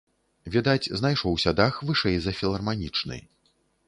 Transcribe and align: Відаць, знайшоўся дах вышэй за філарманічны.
Відаць, 0.53 0.89
знайшоўся 1.01 1.53
дах 1.59 1.73
вышэй 1.89 2.17
за 2.23 2.33
філарманічны. 2.39 3.19